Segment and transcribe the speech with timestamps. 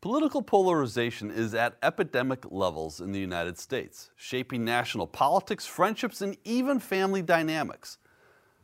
[0.00, 6.36] Political polarization is at epidemic levels in the United States, shaping national politics, friendships, and
[6.44, 7.98] even family dynamics.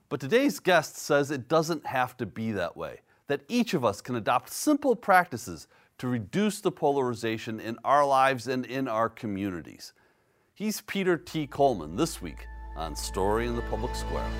[0.08, 4.00] But today's guest says it doesn't have to be that way, that each of us
[4.00, 5.66] can adopt simple practices
[5.98, 9.92] to reduce the polarization in our lives and in our communities.
[10.54, 11.48] He's Peter T.
[11.48, 12.46] Coleman this week
[12.76, 14.30] on Story in the Public Square.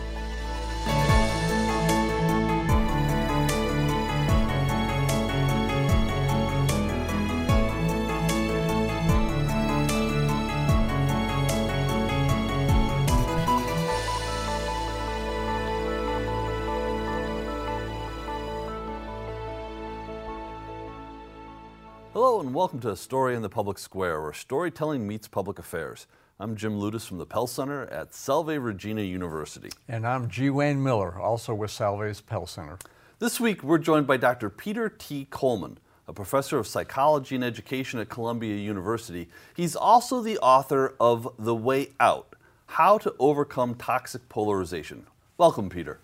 [22.44, 26.07] And welcome to A Story in the Public Square, where storytelling meets public affairs.
[26.39, 29.70] I'm Jim Ludes from the Pell Center at Salve Regina University.
[29.89, 30.50] And I'm G.
[30.50, 32.78] Wayne Miller, also with Salve's Pell Center.
[33.19, 34.50] This week we're joined by Dr.
[34.50, 35.27] Peter T.
[35.30, 39.31] Coleman, a professor of psychology and education at Columbia University.
[39.56, 42.36] He's also the author of The Way Out
[42.67, 45.06] How to Overcome Toxic Polarization.
[45.39, 45.98] Welcome, Peter.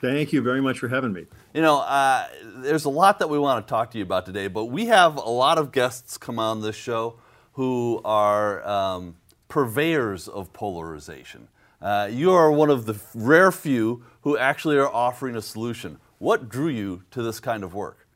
[0.00, 1.26] Thank you very much for having me.
[1.54, 4.46] You know, uh, there's a lot that we want to talk to you about today,
[4.46, 7.18] but we have a lot of guests come on this show
[7.52, 9.16] who are um,
[9.48, 11.48] purveyors of polarization.
[11.80, 15.98] Uh, you are one of the rare few who actually are offering a solution.
[16.18, 18.06] What drew you to this kind of work?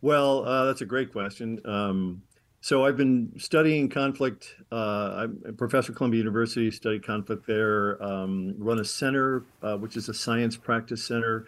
[0.00, 1.60] Well, uh, that's a great question.
[1.64, 2.22] Um,
[2.62, 4.54] so I've been studying conflict.
[4.70, 9.76] Uh, I'm a professor at Columbia University, studied conflict there, um, run a center, uh,
[9.76, 11.46] which is a science practice center.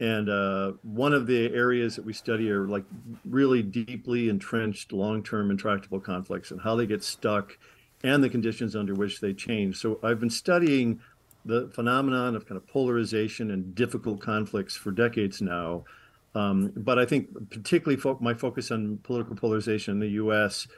[0.00, 2.84] And uh, one of the areas that we study are like
[3.24, 7.56] really deeply entrenched, long-term intractable conflicts and how they get stuck
[8.02, 9.76] and the conditions under which they change.
[9.76, 11.00] So I've been studying
[11.44, 15.84] the phenomenon of kind of polarization and difficult conflicts for decades now.
[16.34, 20.68] Um, but I think particularly fo- my focus on political polarization in the U.S.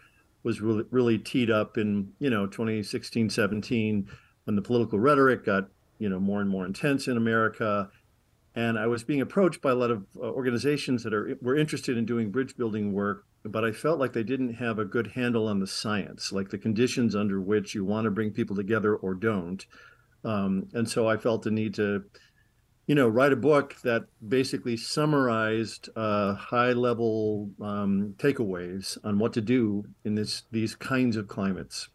[0.43, 4.09] was really, really teed up in you know 2016, 17
[4.45, 5.69] when the political rhetoric got
[5.99, 7.91] you know more and more intense in America,
[8.55, 11.99] and I was being approached by a lot of uh, organizations that are were interested
[11.99, 15.49] in doing bridge building work, but I felt like they didn't have a good handle
[15.49, 19.15] on the science, like the conditions under which you want to bring people together or
[19.15, 19.67] don't,
[20.25, 22.05] um, and so I felt the need to
[22.91, 29.41] you know, write a book that basically summarized uh, high-level um, takeaways on what to
[29.41, 31.89] do in this these kinds of climates.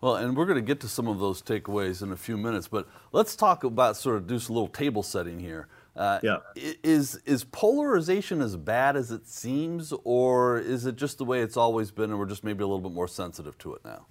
[0.00, 2.66] Well, and we're going to get to some of those takeaways in a few minutes,
[2.66, 5.68] but let's talk about sort of do a little table setting here.
[5.94, 6.38] Uh, yeah.
[6.56, 11.56] Is is polarization as bad as it seems, or is it just the way it's
[11.56, 14.06] always been, and we're just maybe a little bit more sensitive to it now?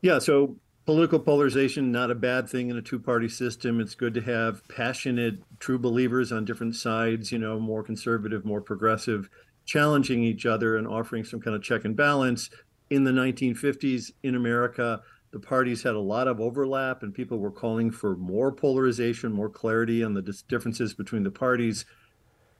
[0.00, 0.18] Yeah.
[0.18, 3.80] So political polarization not a bad thing in a two-party system.
[3.80, 8.60] It's good to have passionate true believers on different sides you know more conservative more
[8.60, 9.28] progressive
[9.64, 12.50] challenging each other and offering some kind of check and balance.
[12.90, 15.00] In the 1950s in america
[15.30, 19.48] the parties had a lot of overlap and people were calling for more polarization more
[19.48, 21.86] clarity on the differences between the parties.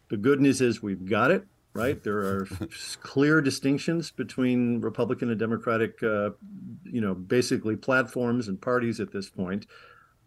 [0.09, 1.45] The good news is we've got it
[1.75, 2.03] right?
[2.03, 2.49] There are
[3.03, 6.31] clear distinctions between Republican and Democratic, uh,
[6.85, 9.67] you know, basically platforms and parties at this point.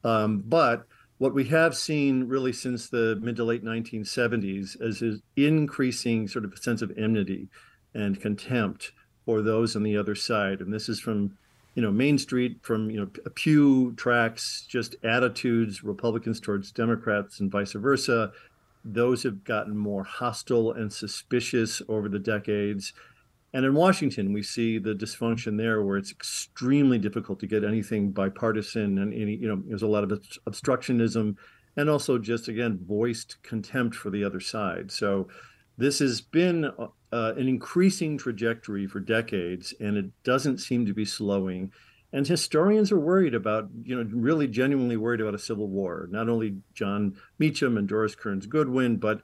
[0.03, 5.21] Um, but what we have seen really since the mid to late 1970s is an
[5.35, 7.47] increasing sort of sense of enmity
[7.93, 8.91] and contempt
[9.25, 10.59] for those on the other side.
[10.59, 11.37] And this is from,
[11.73, 17.51] you know, Main Street, from, you know, Pew tracks, just attitudes, Republicans towards Democrats and
[17.51, 18.31] vice versa,
[18.85, 22.93] those have gotten more hostile and suspicious over the decades.
[23.51, 28.11] And in Washington, we see the dysfunction there where it's extremely difficult to get anything
[28.11, 31.35] bipartisan and any, you know, there's a lot of obstructionism
[31.75, 34.91] and also just, again, voiced contempt for the other side.
[34.91, 35.29] So
[35.77, 41.05] this has been uh, an increasing trajectory for decades, and it doesn't seem to be
[41.05, 41.71] slowing.
[42.15, 46.07] And historians are worried about, you know, really genuinely worried about a civil war.
[46.09, 49.21] Not only Jon Meacham and Doris Kearns Goodwin, but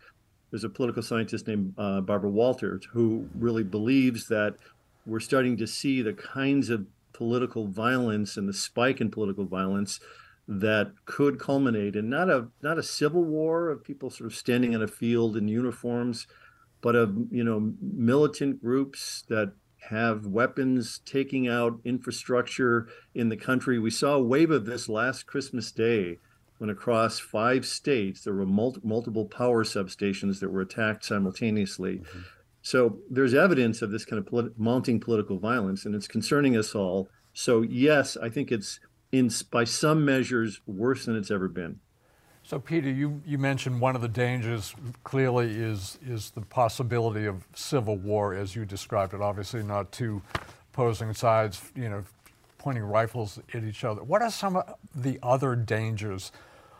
[0.49, 4.57] there's a political scientist named uh, Barbara Walters who really believes that
[5.05, 10.01] we're starting to see the kinds of political violence and the spike in political violence
[10.49, 14.73] that could culminate in not a not a civil war of people sort of standing
[14.73, 16.27] in a field in uniforms,
[16.81, 19.53] but of you know militant groups that
[19.89, 23.79] have weapons taking out infrastructure in the country.
[23.79, 26.17] We saw a wave of this last Christmas Day
[26.59, 31.97] when across five states there were mul- multiple power substations that were attacked simultaneously.
[31.97, 32.19] Mm-hmm.
[32.61, 36.75] So there's evidence of this kind of polit- mounting political violence, and it's concerning us
[36.75, 37.09] all.
[37.33, 38.79] So yes, I think it's
[39.11, 41.79] in by some measures worse than it's ever been.
[42.51, 44.75] So, Peter, you, you mentioned one of the dangers
[45.05, 49.21] clearly is, is the possibility of civil war, as you described it.
[49.21, 50.21] Obviously, not two
[50.73, 52.03] opposing sides, you know,
[52.57, 54.03] pointing rifles at each other.
[54.03, 56.33] What are some of the other dangers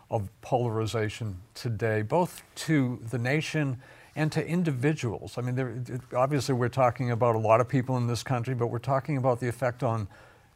[0.09, 3.79] of polarization today, both to the nation
[4.13, 5.37] and to individuals?
[5.37, 5.73] I mean, there,
[6.13, 9.39] obviously, we're talking about a lot of people in this country, but we're talking about
[9.39, 10.09] the effect on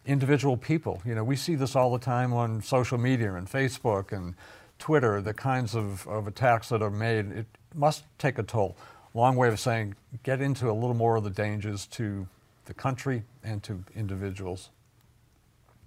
[0.05, 1.01] individual people.
[1.05, 4.35] You know, we see this all the time on social media and Facebook and
[4.79, 8.77] Twitter, the kinds of, of attacks that are made, it must take a toll.
[9.13, 12.27] Long way of saying, get into a little more of the dangers to
[12.65, 14.69] the country and to individuals.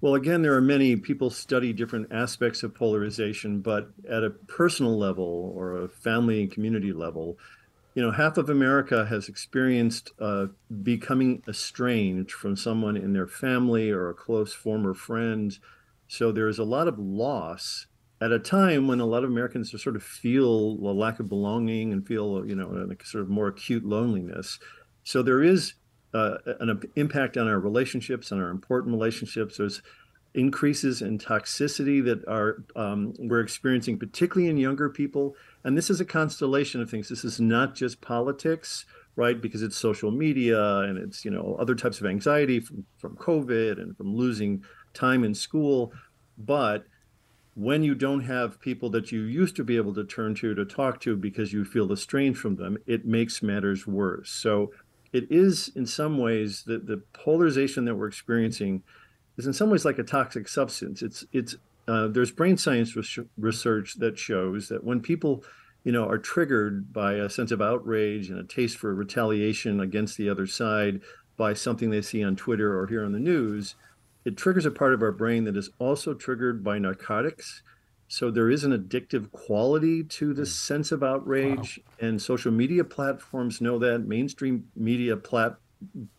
[0.00, 4.96] Well, again, there are many people study different aspects of polarization, but at a personal
[4.96, 7.36] level or a family and community level,
[7.94, 10.46] you know, half of America has experienced uh,
[10.84, 15.58] becoming estranged from someone in their family or a close former friend.
[16.06, 17.86] So there's a lot of loss
[18.20, 21.92] at a time when a lot of Americans sort of feel a lack of belonging
[21.92, 24.58] and feel, you know, a sort of more acute loneliness.
[25.04, 25.74] So there is
[26.14, 29.58] uh, an impact on our relationships, on our important relationships.
[29.58, 29.82] There's
[30.34, 35.34] increases in toxicity that are um, we're experiencing, particularly in younger people.
[35.64, 37.08] And this is a constellation of things.
[37.08, 38.84] This is not just politics,
[39.16, 39.40] right?
[39.40, 43.80] Because it's social media and it's you know other types of anxiety from, from COVID
[43.80, 44.64] and from losing
[44.94, 45.92] time in school,
[46.36, 46.84] but
[47.58, 50.64] when you don't have people that you used to be able to turn to to
[50.64, 54.30] talk to because you feel estranged from them, it makes matters worse.
[54.30, 54.70] So
[55.12, 58.84] it is in some ways that the polarization that we're experiencing
[59.36, 61.02] is in some ways like a toxic substance.
[61.02, 61.56] It's it's
[61.88, 62.96] uh, there's brain science
[63.36, 65.42] research that shows that when people
[65.82, 70.16] you know are triggered by a sense of outrage and a taste for retaliation against
[70.16, 71.00] the other side
[71.36, 73.74] by something they see on Twitter or hear on the news,
[74.24, 77.62] it triggers a part of our brain that is also triggered by narcotics.
[78.08, 80.74] So there is an addictive quality to this hmm.
[80.74, 82.08] sense of outrage, wow.
[82.08, 84.00] and social media platforms know that.
[84.06, 85.58] Mainstream media plat-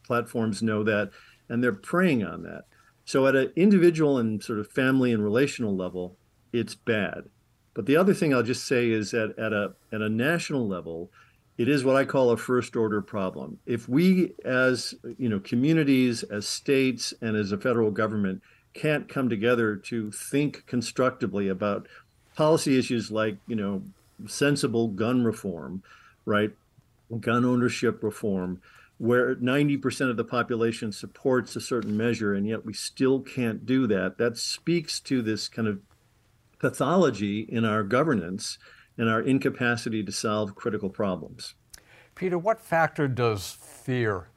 [0.06, 1.12] platforms know that,
[1.50, 2.66] and they're preying on that.
[3.06, 6.16] So at an individual and sort of family and relational level,
[6.54, 7.24] it's bad.
[7.74, 11.12] But the other thing I'll just say is that at a at a national level,
[11.60, 13.60] it is what I call a first order problem.
[13.66, 18.42] If we as you know communities, as states and as a federal government
[18.74, 21.86] can't come together to think constructively about
[22.34, 23.82] policy issues like, you know,
[24.26, 25.84] sensible gun reform,
[26.26, 26.52] right?
[27.20, 28.62] Gun ownership reform,
[28.98, 33.86] where 90% of the population supports a certain measure and yet we still can't do
[33.88, 34.18] that.
[34.18, 35.80] That speaks to this kind of
[36.58, 38.58] pathology in our governance
[39.00, 41.56] and our incapacity to solve critical problems.
[42.14, 44.28] Peter, what factor does fear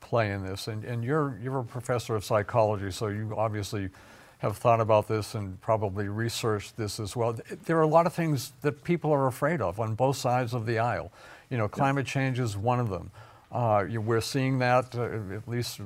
[0.00, 0.68] play in this?
[0.68, 3.90] And, and you're, you're a professor of psychology, so you obviously
[4.38, 7.36] have thought about this and probably researched this as well.
[7.66, 10.64] There are a lot of things that people are afraid of on both sides of
[10.64, 11.10] the aisle.
[11.50, 13.10] You know, climate change is one of them.
[13.50, 15.80] Uh, we're seeing that, uh, at least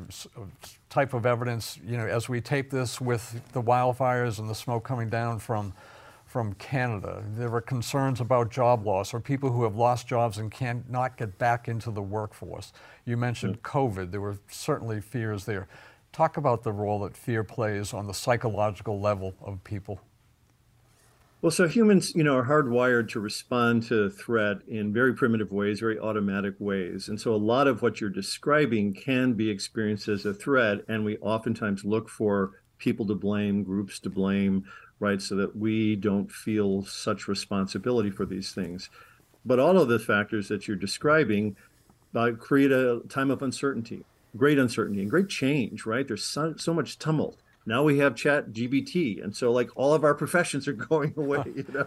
[0.91, 4.85] type of evidence, you know, as we tape this with the wildfires and the smoke
[4.85, 5.73] coming down from
[6.29, 7.25] from Canada.
[7.27, 11.39] There were concerns about job loss or people who have lost jobs and cannot get
[11.39, 12.73] back into the workforce.
[13.07, 13.63] You mentioned mm.
[13.63, 14.11] COVID.
[14.11, 15.69] There were certainly fears there.
[16.13, 20.01] Talk about the role that fear plays on the psychological level of people.
[21.41, 25.81] Well, so humans, you know, are hardwired to respond to threat in very primitive ways,
[25.81, 27.09] very automatic ways.
[27.09, 30.79] And so a lot of what you're describing can be experienced as a threat.
[30.89, 34.65] And we oftentimes look for people to blame, groups to blame,
[35.01, 35.21] right?
[35.21, 38.91] So that we don't feel such responsibility for these things.
[39.45, 41.57] But all of the factors that you're describing
[42.15, 44.05] uh, create a time of uncertainty,
[44.37, 46.07] great uncertainty, and great change, right?
[46.07, 47.39] There's so, so much tumult.
[47.67, 51.43] Now we have ChatGPT, and so like all of our professions are going away.
[51.55, 51.85] You know,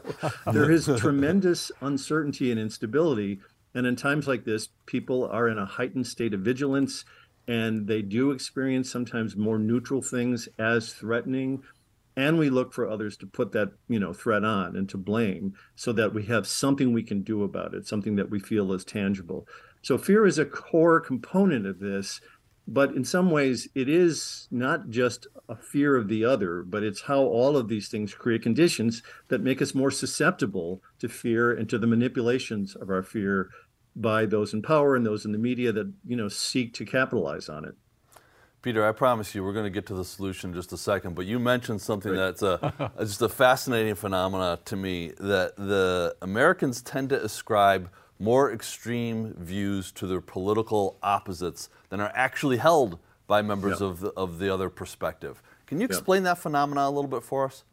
[0.51, 3.39] there is tremendous uncertainty and instability,
[3.74, 7.03] and in times like this, people are in a heightened state of vigilance,
[7.48, 11.63] and they do experience sometimes more neutral things as threatening
[12.15, 15.53] and we look for others to put that you know threat on and to blame
[15.75, 18.86] so that we have something we can do about it something that we feel is
[18.86, 19.48] tangible.
[19.82, 22.22] So fear is a core component of this
[22.68, 27.01] but in some ways it is not just a fear of the other but it's
[27.01, 31.70] how all of these things create conditions that make us more susceptible to fear and
[31.70, 33.50] to the manipulations of our fear
[33.96, 37.50] by those in power and those in the media that you know seek to capitalize
[37.50, 37.75] on it
[38.62, 41.15] Peter, I promise you, we're going to get to the solution in just a second.
[41.15, 46.82] But you mentioned something that's a, just a fascinating phenomena to me that the Americans
[46.82, 47.89] tend to ascribe
[48.20, 54.10] more extreme views to their political opposites than are actually held by members of, the,
[54.10, 55.41] of the other perspective.
[55.65, 57.63] Can you explain that phenomena a little bit for us?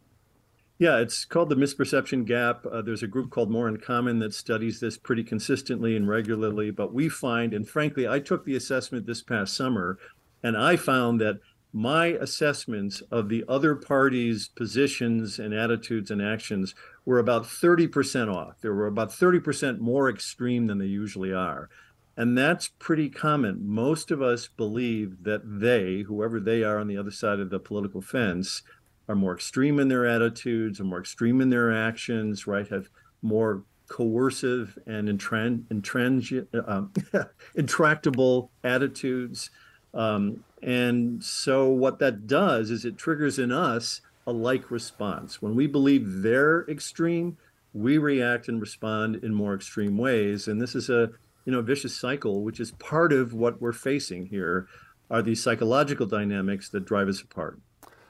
[0.78, 2.64] Yeah, it's called the misperception gap.
[2.64, 6.70] Uh, there's a group called More in Common that studies this pretty consistently and regularly.
[6.70, 9.98] But we find, and frankly, I took the assessment this past summer,
[10.42, 11.40] and I found that
[11.72, 18.60] my assessments of the other party's positions and attitudes and actions were about 30% off.
[18.60, 21.68] They were about 30% more extreme than they usually are.
[22.16, 23.60] And that's pretty common.
[23.62, 27.60] Most of us believe that they, whoever they are on the other side of the
[27.60, 28.62] political fence,
[29.08, 32.66] are more extreme in their attitudes, are more extreme in their actions, right?
[32.68, 32.88] Have
[33.22, 37.22] more coercive and intran- intransi- uh,
[37.54, 39.50] intractable attitudes.
[39.98, 45.42] Um, and so what that does is it triggers in us a like response.
[45.42, 47.36] When we believe they're extreme,
[47.74, 50.46] we react and respond in more extreme ways.
[50.46, 51.10] And this is a
[51.44, 54.68] you know vicious cycle, which is part of what we're facing here
[55.10, 57.58] are these psychological dynamics that drive us apart.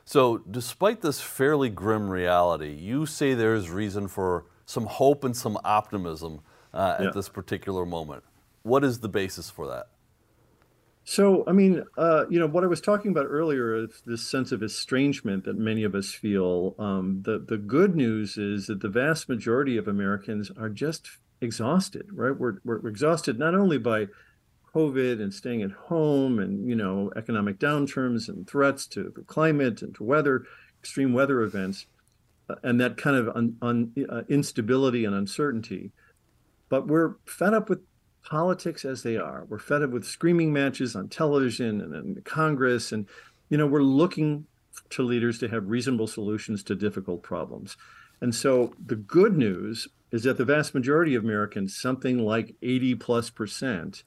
[0.05, 5.37] So, despite this fairly grim reality, you say there is reason for some hope and
[5.37, 6.41] some optimism
[6.75, 7.11] uh, at yeah.
[7.15, 8.25] this particular moment.
[8.63, 9.89] What is the basis for that?
[11.11, 14.53] So, I mean, uh, you know, what I was talking about earlier is this sense
[14.53, 16.75] of estrangement that many of us feel.
[16.79, 21.09] Um, the the good news is that the vast majority of Americans are just
[21.41, 22.39] exhausted, right?
[22.39, 24.09] We're we're exhausted not only by
[24.75, 29.81] COVID and staying at home and you know economic downturns and threats to the climate
[29.81, 30.45] and to weather,
[30.79, 31.87] extreme weather events,
[32.51, 35.91] uh, and that kind of un, un, uh, instability and uncertainty.
[36.69, 37.81] But we're fed up with
[38.29, 39.47] politics as they are.
[39.49, 43.07] We're fed up with screaming matches on television and in Congress, and
[43.49, 44.47] you know we're looking
[44.91, 47.77] to leaders to have reasonable solutions to difficult problems.
[48.21, 52.95] And so the good news is that the vast majority of Americans, something like 80
[52.97, 54.03] plus percent,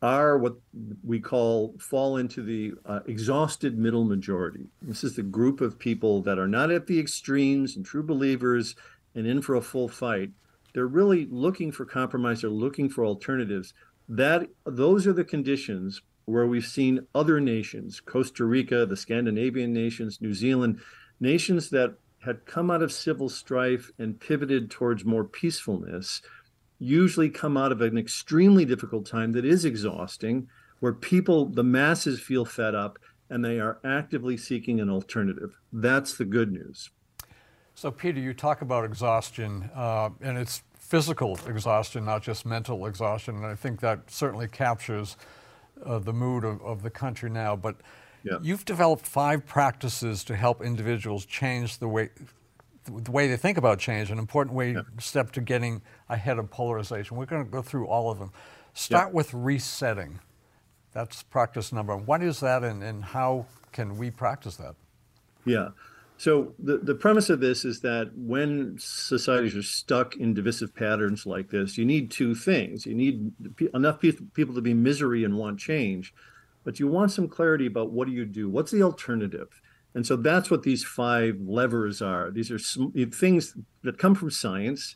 [0.00, 0.56] are what
[1.04, 4.66] we call fall into the uh, exhausted middle majority.
[4.80, 8.74] This is the group of people that are not at the extremes and true believers
[9.14, 10.30] and in for a full fight,
[10.72, 12.40] they're really looking for compromise.
[12.40, 13.74] They're looking for alternatives.
[14.08, 20.20] That those are the conditions where we've seen other nations, Costa Rica, the Scandinavian nations,
[20.20, 20.80] New Zealand,
[21.20, 26.22] nations that had come out of civil strife and pivoted towards more peacefulness,
[26.78, 30.48] usually come out of an extremely difficult time that is exhausting,
[30.78, 32.98] where people, the masses feel fed up
[33.28, 35.56] and they are actively seeking an alternative.
[35.72, 36.90] That's the good news.
[37.74, 43.36] So, Peter, you talk about exhaustion, uh, and it's physical exhaustion, not just mental exhaustion.
[43.36, 45.16] And I think that certainly captures
[45.84, 47.56] uh, the mood of, of, the country now.
[47.56, 47.76] But
[48.24, 48.38] yeah.
[48.42, 52.10] you've developed five practices to help individuals change the way
[52.84, 54.82] the way they think about change, an important way yeah.
[54.98, 57.16] step to getting ahead of polarization.
[57.16, 58.32] We're going to go through all of them.
[58.74, 59.14] Start yeah.
[59.14, 60.18] with resetting.
[60.92, 62.06] That's practice number one.
[62.06, 64.74] What is that, and, and how can we practice that?
[65.44, 65.68] Yeah.
[66.22, 71.26] So the, the premise of this is that when societies are stuck in divisive patterns
[71.26, 72.86] like this, you need two things.
[72.86, 73.32] You need
[73.74, 76.14] enough people to be misery and want change,
[76.62, 78.48] but you want some clarity about what do you do?
[78.48, 79.48] What's the alternative?
[79.96, 82.30] And so that's what these five levers are.
[82.30, 82.58] These are
[83.10, 84.94] things that come from science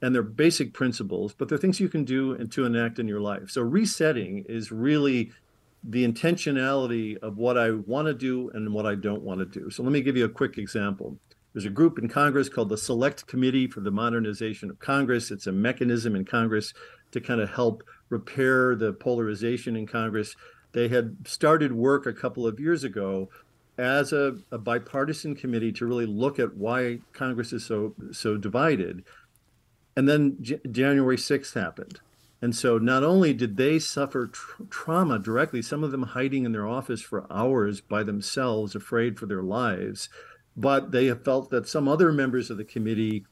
[0.00, 3.20] and they're basic principles, but they're things you can do and to enact in your
[3.20, 3.50] life.
[3.50, 5.32] So resetting is really
[5.84, 9.70] the intentionality of what I want to do and what I don't want to do.
[9.70, 11.18] So let me give you a quick example.
[11.52, 15.30] There's a group in Congress called the Select Committee for the Modernization of Congress.
[15.30, 16.74] It's a mechanism in Congress
[17.12, 20.36] to kind of help repair the polarization in Congress.
[20.72, 23.30] They had started work a couple of years ago
[23.78, 29.04] as a, a bipartisan committee to really look at why Congress is so so divided.
[29.96, 32.00] And then J- January 6th happened.
[32.42, 36.52] And so not only did they suffer tr- trauma directly, some of them hiding in
[36.52, 40.08] their office for hours by themselves, afraid for their lives,
[40.56, 43.24] but they felt that some other members of the committee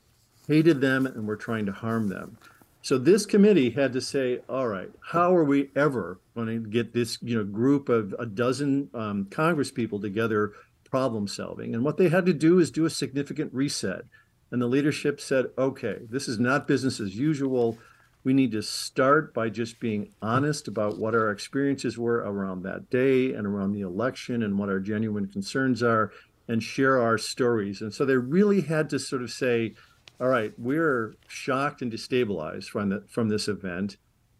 [0.49, 2.38] hated them and were trying to harm them.
[2.82, 6.92] So this committee had to say, all right, how are we ever going to get
[6.92, 10.52] this you know group of a dozen um, Congress people together
[10.90, 11.75] problem solving?
[11.75, 14.04] And what they had to do is do a significant reset.
[14.50, 17.78] And the leadership said, okay, this is not business as usual
[18.25, 22.88] we need to start by just being honest about what our experiences were around that
[22.88, 26.11] day and around the election and what our genuine concerns are
[26.49, 27.83] and share our stories.
[27.83, 29.75] And so they really had to sort of say,
[30.19, 33.99] all right, we're shocked and destabilized from the, from this event.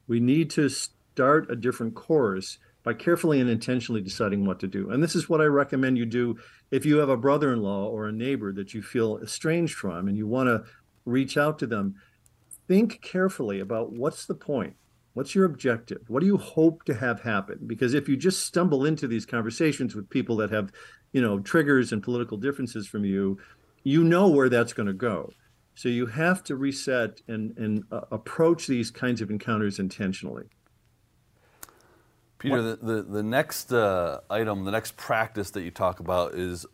[0.09, 4.91] We need to start a different course by carefully and intentionally deciding what to do.
[4.91, 6.39] And this is what I recommend you do
[6.71, 10.27] if you have a brother-in-law or a neighbor that you feel estranged from and you
[10.27, 10.65] want to
[11.05, 11.97] reach out to them
[12.69, 14.77] think carefully about what's the point?
[15.15, 16.03] What's your objective?
[16.09, 17.61] What do you hope to have happen?
[17.67, 20.73] Because if you just stumble into these conversations with people that have,
[21.13, 23.39] you know, triggers and political differences from you,
[23.85, 25.31] you know where that's going to go.
[25.77, 30.45] So you have to reset and, and uh, approach these kinds of encounters intentionally.
[32.39, 36.67] Peter, the, the, the, next uh, item, the next practice that you talk about is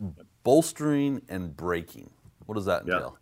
[0.43, 2.09] bolstering and breaking.
[2.45, 3.17] What does that entail?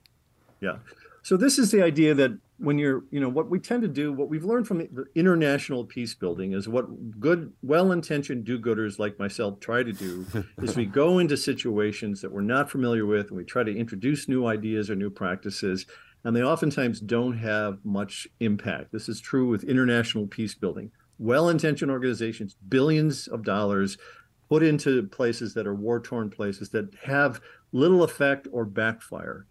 [0.60, 0.72] Yeah.
[0.72, 0.78] yeah.
[1.22, 4.12] So this is the idea that when you're, you know, what we tend to do,
[4.12, 9.60] what we've learned from the international peace building is what good, well-intentioned do-gooders like myself
[9.60, 10.26] try to do
[10.62, 14.28] is we go into situations that we're not familiar with and we try to introduce
[14.28, 15.86] new ideas or new practices,
[16.24, 18.92] and they oftentimes don't have much impact.
[18.92, 20.92] This is true with international peace building.
[21.18, 23.98] Well-intentioned organizations, billions of dollars
[24.50, 27.40] put into places that are war-torn places that have
[27.72, 29.46] little effect or backfire.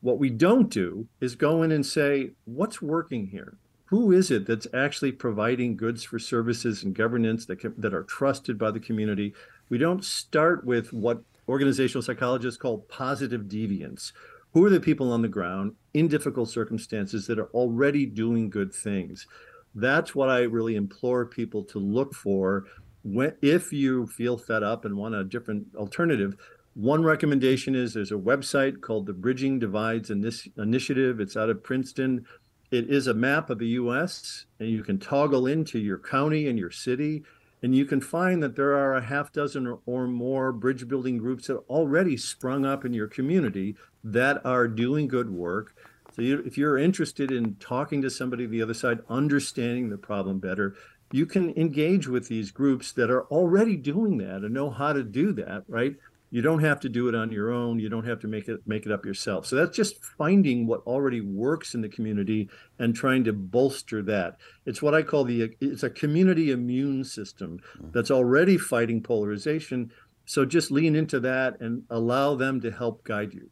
[0.00, 3.58] What we don't do is go in and say, what's working here?
[3.86, 8.02] Who is it that's actually providing goods for services and governance that, can, that are
[8.02, 9.34] trusted by the community?
[9.70, 14.12] We don't start with what organizational psychologists call positive deviance.
[14.52, 18.72] Who are the people on the ground in difficult circumstances that are already doing good
[18.72, 19.26] things?
[19.74, 22.66] That's what I really implore people to look for
[23.04, 26.36] when, if you feel fed up and want a different alternative
[26.78, 31.18] one recommendation is there's a website called the Bridging Divides Initiative.
[31.18, 32.24] It's out of Princeton.
[32.70, 36.56] It is a map of the US, and you can toggle into your county and
[36.56, 37.24] your city.
[37.64, 41.48] And you can find that there are a half dozen or more bridge building groups
[41.48, 45.74] that already sprung up in your community that are doing good work.
[46.14, 50.38] So you, if you're interested in talking to somebody the other side, understanding the problem
[50.38, 50.76] better,
[51.10, 55.02] you can engage with these groups that are already doing that and know how to
[55.02, 55.96] do that, right?
[56.30, 57.78] You don't have to do it on your own.
[57.78, 59.46] You don't have to make it make it up yourself.
[59.46, 64.36] So that's just finding what already works in the community and trying to bolster that.
[64.66, 67.92] It's what i call the it's a community immune system mm.
[67.92, 69.90] that's already fighting polarization.
[70.26, 73.48] So just lean into that and allow them to help guide you.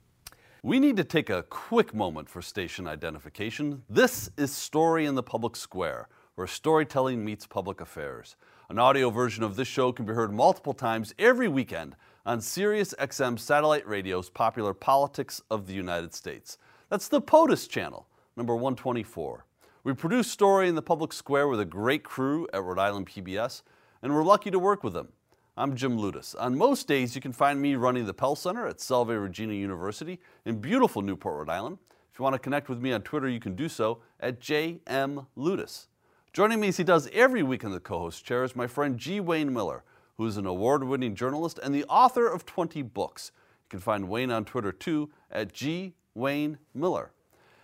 [0.62, 3.84] We need to take a quick moment for station identification.
[3.88, 8.36] This is story in the public square where storytelling meets public affairs.
[8.68, 12.92] An audio version of this show can be heard multiple times every weekend on Sirius
[12.98, 16.58] XM satellite radio's popular Politics of the United States.
[16.90, 19.46] That's the POTUS channel, number 124.
[19.84, 23.62] We produce Story in the Public Square with a great crew at Rhode Island PBS,
[24.02, 25.12] and we're lucky to work with them.
[25.56, 26.34] I'm Jim Ludes.
[26.40, 30.18] On most days, you can find me running the Pell Center at Salve Regina University
[30.44, 31.78] in beautiful Newport, Rhode Island.
[32.12, 35.26] If you want to connect with me on Twitter, you can do so at JM
[35.38, 35.86] Ludes.
[36.32, 38.98] Joining me as he does every week in the co host chair is my friend
[38.98, 39.20] G.
[39.20, 39.84] Wayne Miller
[40.18, 43.32] who is an award winning journalist and the author of 20 books.
[43.64, 45.94] You can find Wayne on Twitter too at G.
[46.14, 47.10] Wayne Miller.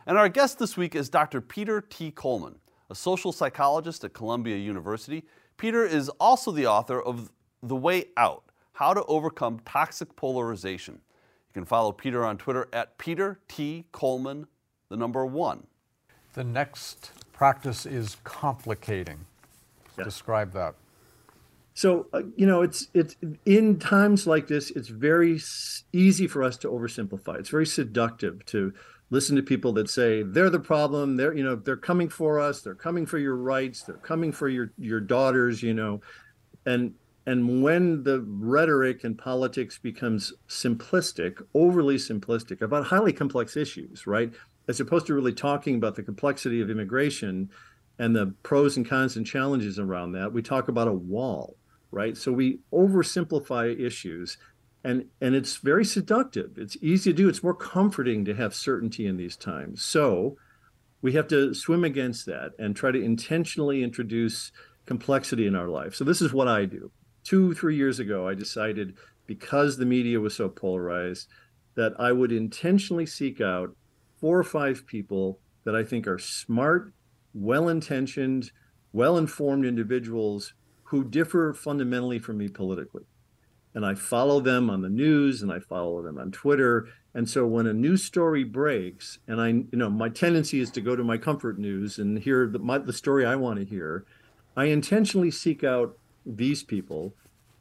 [0.06, 1.40] And our guest this week is Dr.
[1.40, 2.10] Peter T.
[2.10, 2.56] Coleman,
[2.90, 5.24] a social psychologist at Columbia University.
[5.56, 7.30] Peter is also the author of
[7.62, 10.94] The Way Out How to Overcome Toxic Polarization.
[10.94, 13.84] You can follow Peter on Twitter at Peter T.
[13.92, 14.46] Coleman,
[14.88, 15.66] the number one.
[16.34, 19.26] The next practice is complicating.
[20.02, 20.74] Describe that.
[21.74, 25.40] So uh, you know, it's it's in times like this, it's very
[25.92, 27.38] easy for us to oversimplify.
[27.38, 28.74] It's very seductive to
[29.10, 31.16] listen to people that say they're the problem.
[31.16, 32.60] They're you know they're coming for us.
[32.60, 33.82] They're coming for your rights.
[33.82, 35.62] They're coming for your your daughters.
[35.62, 36.00] You know,
[36.66, 36.94] and
[37.26, 44.32] and when the rhetoric and politics becomes simplistic, overly simplistic about highly complex issues, right?
[44.68, 47.48] As opposed to really talking about the complexity of immigration
[47.98, 51.56] and the pros and cons and challenges around that, we talk about a wall
[51.92, 52.16] right?
[52.16, 54.38] So we oversimplify issues
[54.84, 56.58] and and it's very seductive.
[56.58, 57.28] It's easy to do.
[57.28, 59.82] It's more comforting to have certainty in these times.
[59.82, 60.36] So
[61.02, 64.50] we have to swim against that and try to intentionally introduce
[64.86, 65.94] complexity in our life.
[65.94, 66.90] So this is what I do.
[67.24, 71.28] 2 3 years ago I decided because the media was so polarized
[71.76, 73.76] that I would intentionally seek out
[74.20, 76.92] four or five people that I think are smart,
[77.34, 78.50] well-intentioned,
[78.92, 80.54] well-informed individuals
[80.92, 83.04] who differ fundamentally from me politically.
[83.74, 86.86] And I follow them on the news and I follow them on Twitter.
[87.14, 90.82] And so when a news story breaks, and I, you know, my tendency is to
[90.82, 94.04] go to my comfort news and hear the, my, the story I want to hear,
[94.54, 97.14] I intentionally seek out these people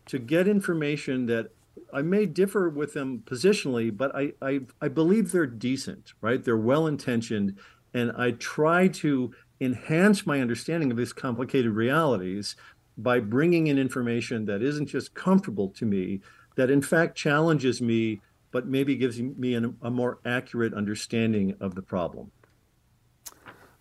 [0.08, 1.52] to get information that
[1.94, 6.44] I may differ with them positionally, but I, I, I believe they're decent, right?
[6.44, 7.56] They're well intentioned.
[7.94, 12.58] And I try to enhance my understanding of these complicated realities
[12.98, 16.22] by bringing in information that isn't just comfortable to me,
[16.56, 21.76] that in fact challenges me, but maybe gives me an, a more accurate understanding of
[21.76, 22.32] the problem.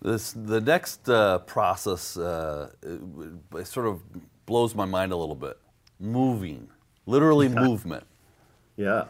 [0.03, 3.01] This the next uh, process uh, it,
[3.59, 4.01] it sort of
[4.46, 5.59] blows my mind a little bit.
[5.99, 6.68] Moving,
[7.05, 7.61] literally yeah.
[7.61, 8.07] movement.
[8.77, 9.05] Yeah.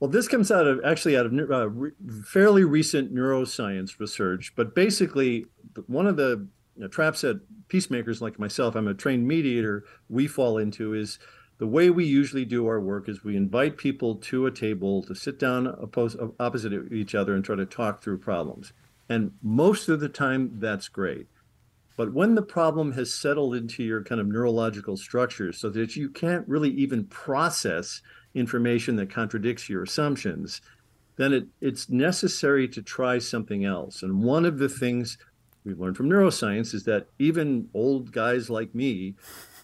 [0.00, 1.92] Well, this comes out of actually out of uh, re-
[2.24, 5.46] fairly recent neuroscience research, but basically,
[5.86, 10.26] one of the you know, traps that peacemakers like myself, I'm a trained mediator, we
[10.26, 11.18] fall into is
[11.58, 15.14] the way we usually do our work is we invite people to a table to
[15.14, 18.72] sit down opposed, opposite each other and try to talk through problems.
[19.08, 21.28] And most of the time, that's great.
[21.96, 26.10] But when the problem has settled into your kind of neurological structures so that you
[26.10, 28.02] can't really even process
[28.34, 30.60] information that contradicts your assumptions,
[31.16, 34.02] then it, it's necessary to try something else.
[34.02, 35.16] And one of the things
[35.66, 39.14] we've learned from neuroscience is that even old guys like me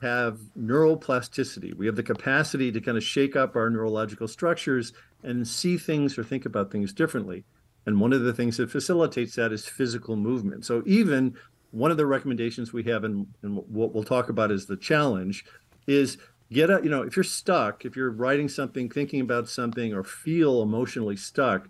[0.03, 1.75] have neuroplasticity.
[1.75, 6.19] We have the capacity to kind of shake up our neurological structures and see things
[6.19, 7.45] or think about things differently.
[7.87, 10.65] And one of the things that facilitates that is physical movement.
[10.65, 11.37] So even
[11.71, 15.45] one of the recommendations we have, and, and what we'll talk about is the challenge,
[15.87, 16.19] is
[16.53, 20.05] get a, you know, if you're stuck, if you're writing something, thinking about something, or
[20.05, 21.69] feel emotionally stuck,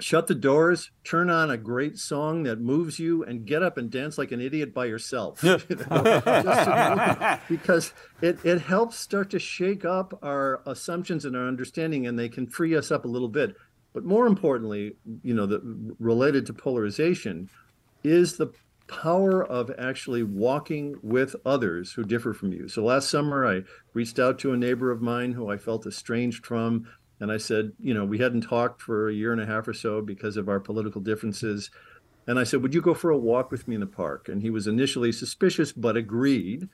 [0.00, 3.90] shut the doors, turn on a great song that moves you, and get up and
[3.90, 5.42] dance like an idiot by yourself.
[5.44, 12.06] you know, because it, it helps start to shake up our assumptions and our understanding,
[12.06, 13.56] and they can free us up a little bit.
[13.92, 15.60] But more importantly, you know, the,
[15.98, 17.48] related to polarization
[18.04, 18.52] is the
[18.88, 22.68] power of actually walking with others who differ from you.
[22.68, 23.62] So last summer, I
[23.94, 26.86] reached out to a neighbor of mine who I felt estranged from.
[27.20, 29.72] And I said, you know, we hadn't talked for a year and a half or
[29.72, 31.70] so because of our political differences.
[32.26, 34.28] And I said, Would you go for a walk with me in the park?
[34.28, 36.68] And he was initially suspicious, but agreed.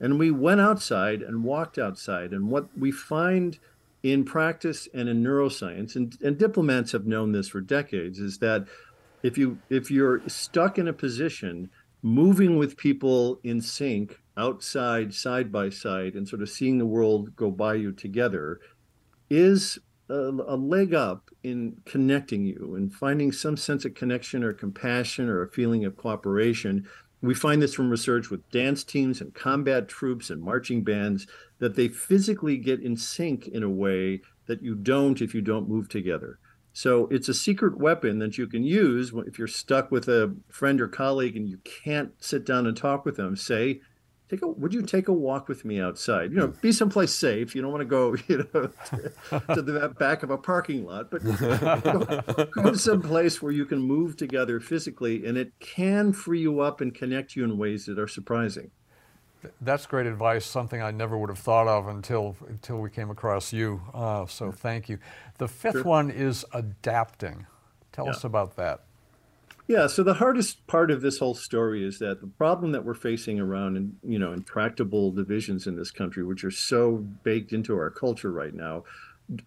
[0.00, 2.32] And we went outside and walked outside.
[2.32, 3.58] And what we find
[4.02, 8.66] in practice and in neuroscience, and, and diplomats have known this for decades, is that
[9.22, 11.70] if you if you're stuck in a position
[12.02, 17.34] moving with people in sync outside side by side and sort of seeing the world
[17.34, 18.60] go by you together
[19.28, 24.52] is a, a, leg up in connecting you and finding some sense of connection or
[24.52, 26.86] compassion or a feeling of cooperation.
[27.20, 31.26] We find this from research with dance teams and combat troops and marching bands
[31.58, 35.68] that they physically get in sync in a way that you don't if you don't
[35.68, 36.38] move together.
[36.72, 40.80] So it's a secret weapon that you can use if you're stuck with a friend
[40.80, 43.34] or colleague and you can't sit down and talk with them.
[43.34, 43.80] Say,
[44.28, 46.30] take a would you take a walk with me outside?
[46.30, 47.54] You know be someplace safe.
[47.54, 51.10] You don't want to go you know to, to the back of a parking lot
[51.10, 56.60] but go, go someplace where you can move together physically and it can free you
[56.60, 58.70] up and connect you in ways that are surprising.
[59.60, 63.52] That's great advice something i never would have thought of until until we came across
[63.52, 63.82] you.
[63.94, 64.98] Uh, so thank you.
[65.38, 65.82] The fifth sure.
[65.84, 67.46] one is adapting.
[67.92, 68.12] Tell yeah.
[68.12, 68.82] us about that
[69.68, 72.94] yeah, so the hardest part of this whole story is that the problem that we're
[72.94, 77.76] facing around and you know intractable divisions in this country, which are so baked into
[77.76, 78.84] our culture right now,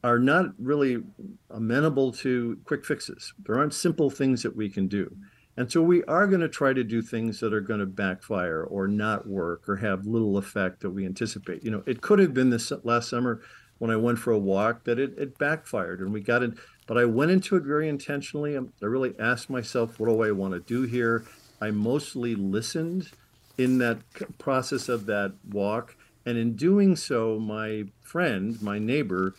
[0.03, 1.01] are not really
[1.49, 3.33] amenable to quick fixes.
[3.45, 5.11] There aren't simple things that we can do.
[5.57, 8.63] And so we are going to try to do things that are going to backfire
[8.63, 11.63] or not work or have little effect that we anticipate.
[11.63, 13.41] You know, it could have been this last summer
[13.81, 16.99] when I went for a walk that it, it backfired and we got in but
[16.99, 18.55] I went into it very intentionally.
[18.55, 21.25] Um, I really asked myself, what do I want to do here?
[21.59, 23.09] I mostly listened
[23.57, 23.97] in that
[24.37, 25.95] process of that walk.
[26.25, 29.33] And in doing so, my friend, my neighbor,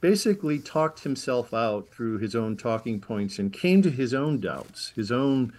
[0.00, 4.92] basically talked himself out through his own talking points and came to his own doubts,
[4.96, 5.52] his own,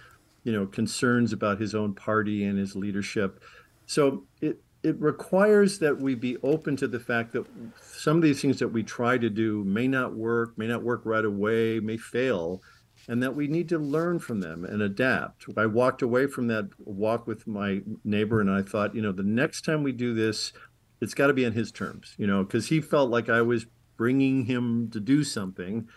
[0.44, 3.42] you know, concerns about his own party and his leadership.
[3.86, 7.46] So it it requires that we be open to the fact that
[7.82, 11.02] some of these things that we try to do may not work, may not work
[11.04, 12.62] right away, may fail,
[13.08, 15.46] and that we need to learn from them and adapt.
[15.56, 19.22] I walked away from that walk with my neighbor and I thought, you know, the
[19.22, 20.52] next time we do this,
[21.00, 23.66] it's got to be on his terms, you know, because he felt like I was
[23.96, 25.88] bringing him to do something.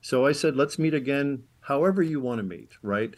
[0.00, 3.14] So I said, let's meet again, however you want to meet, right?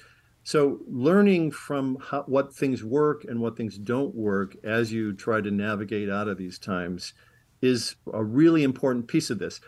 [0.47, 5.41] So, learning from how, what things work and what things don't work as you try
[5.41, 7.15] to navigate out of these times
[7.63, 9.59] is a really important piece of this.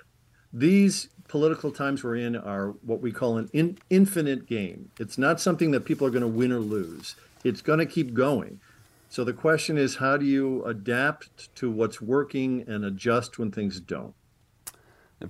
[0.53, 4.91] These political times we're in are what we call an in, infinite game.
[5.01, 8.13] It's not something that people are going to win or lose, it's going to keep
[8.13, 8.61] going.
[9.09, 13.81] So, the question is how do you adapt to what's working and adjust when things
[13.81, 14.15] don't?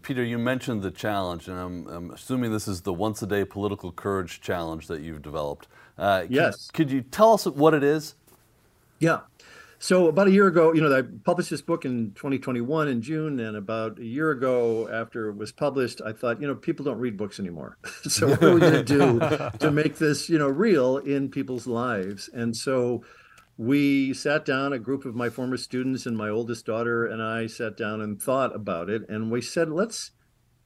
[0.03, 3.45] Peter, you mentioned the challenge, and I'm, I'm, assuming this is the once a day
[3.45, 5.69] political courage challenge that you've developed.
[5.97, 6.71] Uh, yes.
[6.73, 8.17] Could, could you tell us what it is?
[8.99, 9.21] Yeah.
[9.79, 13.39] So about a year ago, you know, I published this book in 2021 in June,
[13.39, 16.99] and about a year ago, after it was published, I thought, you know, people don't
[16.99, 17.77] read books anymore.
[18.09, 19.21] so what are we going to do
[19.61, 22.29] to make this, you know, real in people's lives?
[22.33, 23.05] And so
[23.59, 27.47] we sat down, a group of my former students and my oldest daughter and I
[27.47, 29.09] sat down and thought about it.
[29.09, 30.13] And we said, let's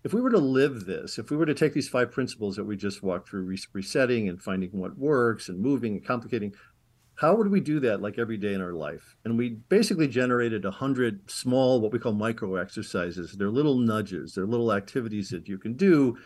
[0.02, 2.64] if we were to live this, if we were to take these five principles that
[2.64, 6.54] we just walked through, resetting and finding what works and moving and complicating,
[7.16, 9.16] how would we do that like every day in our life?
[9.24, 13.34] And we basically generated a hundred small, what we call micro exercises.
[13.36, 16.16] They're little nudges, they're little activities that you can do.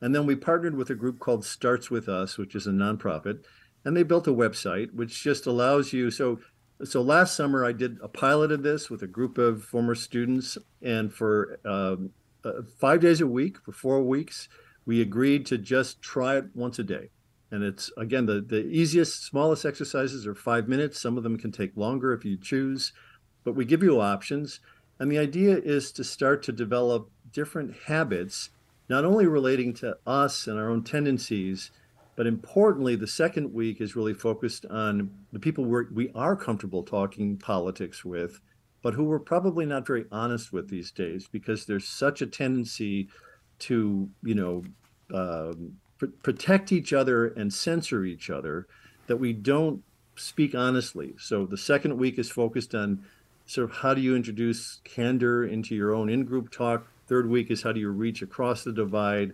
[0.00, 3.44] And then we partnered with a group called Starts With Us, which is a nonprofit,
[3.84, 6.10] and they built a website which just allows you.
[6.10, 6.40] So,
[6.84, 10.58] so last summer I did a pilot of this with a group of former students,
[10.80, 12.10] and for um,
[12.44, 14.48] uh, five days a week for four weeks,
[14.84, 17.10] we agreed to just try it once a day.
[17.50, 21.00] And it's again the the easiest, smallest exercises are five minutes.
[21.00, 22.92] Some of them can take longer if you choose,
[23.44, 24.60] but we give you options.
[24.98, 28.50] And the idea is to start to develop different habits,
[28.88, 31.70] not only relating to us and our own tendencies,
[32.16, 36.82] but importantly, the second week is really focused on the people we're, we are comfortable
[36.82, 38.40] talking politics with,
[38.82, 43.08] but who we're probably not very honest with these days because there's such a tendency
[43.60, 44.64] to, you know,
[45.14, 48.66] um, pr- protect each other and censor each other
[49.06, 49.82] that we don't
[50.16, 51.14] speak honestly.
[51.18, 53.04] So the second week is focused on
[53.46, 56.86] sort of how do you introduce candor into your own in-group talk.
[57.06, 59.32] Third week is how do you reach across the divide.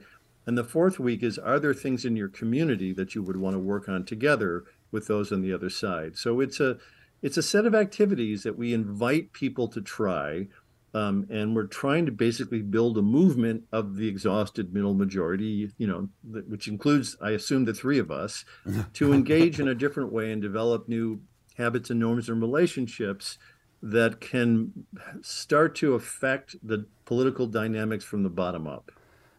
[0.48, 3.52] And the fourth week is are there things in your community that you would want
[3.52, 6.16] to work on together with those on the other side?
[6.16, 6.78] So it's a
[7.20, 10.46] it's a set of activities that we invite people to try.
[10.94, 15.86] Um, and we're trying to basically build a movement of the exhausted middle majority, you
[15.86, 18.46] know, which includes, I assume, the three of us,
[18.94, 21.20] to engage in a different way and develop new
[21.58, 23.36] habits and norms and relationships
[23.82, 24.86] that can
[25.20, 28.90] start to affect the political dynamics from the bottom up.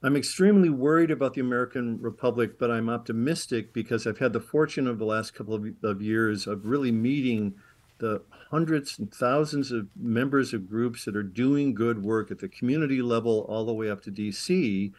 [0.01, 4.87] I'm extremely worried about the American Republic, but I'm optimistic because I've had the fortune
[4.87, 7.55] of the last couple of, of years of really meeting
[8.03, 12.49] the hundreds and thousands of members of groups that are doing good work at the
[12.49, 14.91] community level all the way up to DC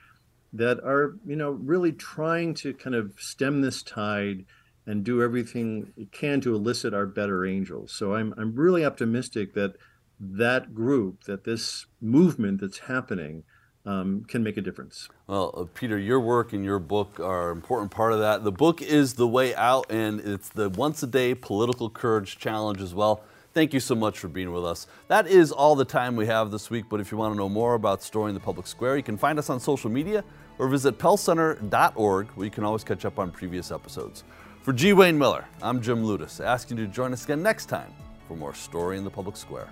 [0.55, 4.47] that are, you know, really trying to kind of stem this tide
[4.87, 7.93] and do everything it can to elicit our better angels.
[7.93, 9.77] So I'm I'm really optimistic that
[10.19, 13.45] that group, that this movement that's happening,
[13.87, 15.09] um, can make a difference.
[15.27, 18.45] Well, uh, Peter, your work and your book are an important part of that.
[18.45, 22.81] The book is The Way Out, and it's the once a day political courage challenge
[22.81, 23.23] as well.
[23.53, 24.89] Thank you so much for being with us.
[25.07, 27.49] That is all the time we have this week, but if you want to know
[27.49, 30.25] more about Story in the Public Square, you can find us on social media
[30.59, 34.25] or visit pellcenter.org, where you can always catch up on previous episodes.
[34.63, 34.93] For G.
[34.93, 37.93] Wayne Miller, I'm Jim Ludes, asking you to join us again next time
[38.27, 39.69] for more Story in the Public Square.